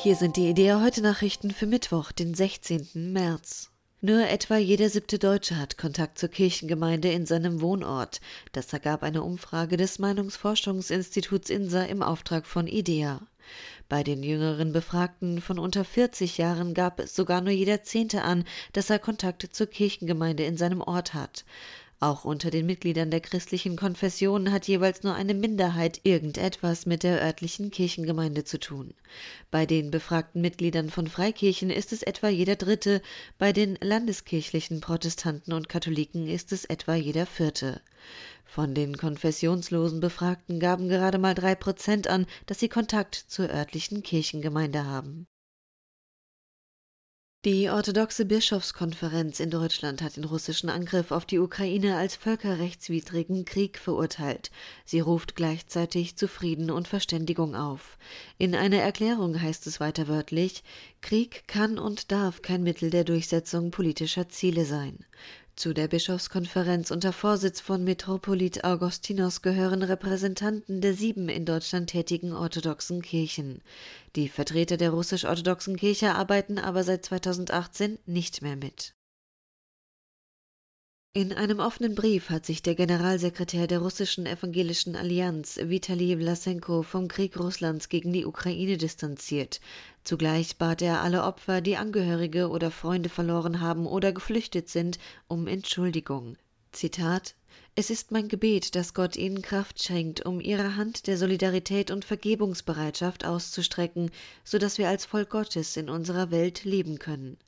[0.00, 2.88] Hier sind die Idea heute Nachrichten für Mittwoch, den 16.
[2.94, 3.72] März.
[4.00, 8.20] Nur etwa jeder siebte Deutsche hat Kontakt zur Kirchengemeinde in seinem Wohnort.
[8.52, 13.22] Das ergab eine Umfrage des Meinungsforschungsinstituts INSA im Auftrag von IDEA.
[13.88, 18.44] Bei den jüngeren Befragten von unter 40 Jahren gab es sogar nur jeder Zehnte an,
[18.74, 21.44] dass er Kontakt zur Kirchengemeinde in seinem Ort hat.
[22.00, 27.20] Auch unter den Mitgliedern der christlichen Konfessionen hat jeweils nur eine Minderheit irgendetwas mit der
[27.20, 28.94] örtlichen Kirchengemeinde zu tun.
[29.50, 33.02] Bei den befragten Mitgliedern von Freikirchen ist es etwa jeder Dritte,
[33.36, 37.80] bei den landeskirchlichen Protestanten und Katholiken ist es etwa jeder Vierte.
[38.44, 44.04] Von den konfessionslosen Befragten gaben gerade mal drei Prozent an, dass sie Kontakt zur örtlichen
[44.04, 45.26] Kirchengemeinde haben.
[47.44, 53.78] Die orthodoxe Bischofskonferenz in Deutschland hat den russischen Angriff auf die Ukraine als völkerrechtswidrigen Krieg
[53.78, 54.50] verurteilt.
[54.84, 57.96] Sie ruft gleichzeitig zu Frieden und Verständigung auf.
[58.38, 60.64] In einer Erklärung heißt es weiter wörtlich
[61.00, 65.04] Krieg kann und darf kein Mittel der Durchsetzung politischer Ziele sein.
[65.58, 72.32] Zu der Bischofskonferenz unter Vorsitz von Metropolit Augustinos gehören Repräsentanten der sieben in Deutschland tätigen
[72.32, 73.60] orthodoxen Kirchen.
[74.14, 78.94] Die Vertreter der russisch-orthodoxen Kirche arbeiten aber seit 2018 nicht mehr mit.
[81.14, 87.08] In einem offenen Brief hat sich der Generalsekretär der russischen evangelischen Allianz, Vitali Vlasenko, vom
[87.08, 89.60] Krieg Russlands gegen die Ukraine distanziert.
[90.04, 95.46] Zugleich bat er alle Opfer, die Angehörige oder Freunde verloren haben oder geflüchtet sind, um
[95.46, 96.36] Entschuldigung.
[96.72, 97.34] Zitat
[97.74, 102.04] es ist mein Gebet, dass Gott ihnen Kraft schenkt, um ihre Hand der Solidarität und
[102.04, 104.10] Vergebungsbereitschaft auszustrecken,
[104.42, 107.38] so dass wir als Volk Gottes in unserer Welt leben können.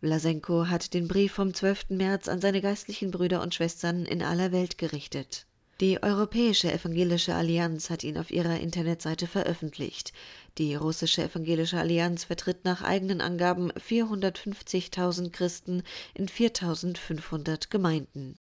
[0.00, 1.90] Blasenko hat den Brief vom 12.
[1.90, 5.46] März an seine geistlichen Brüder und Schwestern in aller Welt gerichtet.
[5.80, 10.12] Die Europäische Evangelische Allianz hat ihn auf ihrer Internetseite veröffentlicht.
[10.58, 15.82] Die russische Evangelische Allianz vertritt nach eigenen Angaben 450.000 Christen
[16.14, 18.36] in 4.500 Gemeinden.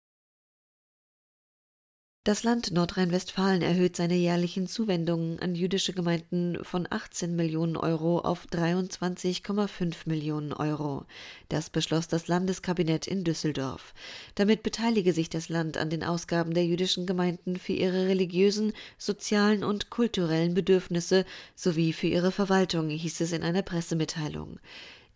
[2.24, 8.46] Das Land Nordrhein-Westfalen erhöht seine jährlichen Zuwendungen an jüdische Gemeinden von 18 Millionen Euro auf
[8.46, 11.04] 23,5 Millionen Euro.
[11.50, 13.92] Das beschloss das Landeskabinett in Düsseldorf.
[14.36, 19.62] Damit beteilige sich das Land an den Ausgaben der jüdischen Gemeinden für ihre religiösen, sozialen
[19.62, 24.60] und kulturellen Bedürfnisse sowie für ihre Verwaltung, hieß es in einer Pressemitteilung.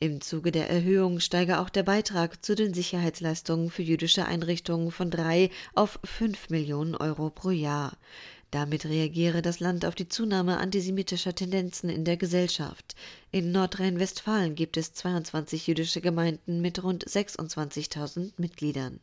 [0.00, 5.10] Im Zuge der Erhöhung steige auch der Beitrag zu den Sicherheitsleistungen für jüdische Einrichtungen von
[5.10, 7.98] drei auf fünf Millionen Euro pro Jahr.
[8.52, 12.94] Damit reagiere das Land auf die Zunahme antisemitischer Tendenzen in der Gesellschaft.
[13.32, 19.00] In Nordrhein-Westfalen gibt es 22 jüdische Gemeinden mit rund 26.000 Mitgliedern.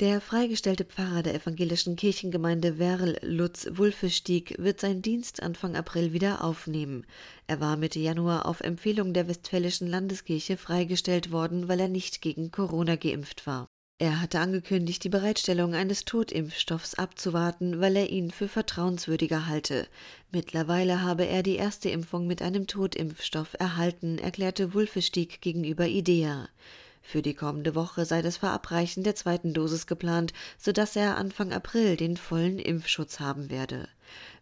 [0.00, 6.44] Der freigestellte Pfarrer der evangelischen Kirchengemeinde Werl, Lutz Wulfestieg, wird seinen Dienst Anfang April wieder
[6.44, 7.04] aufnehmen.
[7.48, 12.52] Er war Mitte Januar auf Empfehlung der Westfälischen Landeskirche freigestellt worden, weil er nicht gegen
[12.52, 13.66] Corona geimpft war.
[13.98, 19.88] Er hatte angekündigt, die Bereitstellung eines Totimpfstoffs abzuwarten, weil er ihn für vertrauenswürdiger halte.
[20.30, 26.48] Mittlerweile habe er die erste Impfung mit einem Totimpfstoff erhalten, erklärte Wulfestieg gegenüber IDEA.
[27.08, 31.96] Für die kommende Woche sei das Verabreichen der zweiten Dosis geplant, sodass er Anfang April
[31.96, 33.88] den vollen Impfschutz haben werde.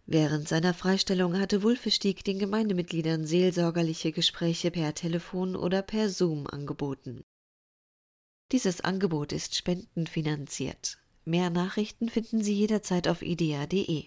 [0.05, 7.23] Während seiner Freistellung hatte Wulfestieg den Gemeindemitgliedern seelsorgerliche Gespräche per Telefon oder per Zoom angeboten.
[8.51, 10.99] Dieses Angebot ist spendenfinanziert.
[11.25, 14.03] Mehr Nachrichten finden Sie jederzeit auf idea.de.